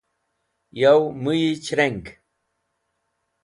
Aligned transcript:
yow 0.79 1.01
muyi 1.21 1.49
chirenga 1.65 2.11